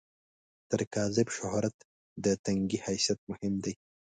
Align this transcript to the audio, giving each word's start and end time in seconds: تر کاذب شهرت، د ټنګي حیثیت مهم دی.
تر 0.69 0.81
کاذب 0.93 1.27
شهرت، 1.37 1.75
د 2.23 2.25
ټنګي 2.43 2.79
حیثیت 2.85 3.19
مهم 3.31 3.53
دی. 3.63 3.73